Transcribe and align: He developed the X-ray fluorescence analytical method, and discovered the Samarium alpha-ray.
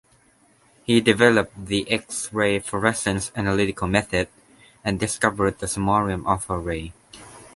He 0.83 0.99
developed 0.99 1.63
the 1.67 1.87
X-ray 1.87 2.57
fluorescence 2.57 3.31
analytical 3.35 3.87
method, 3.87 4.29
and 4.83 4.99
discovered 4.99 5.59
the 5.59 5.67
Samarium 5.67 6.25
alpha-ray. 6.25 6.91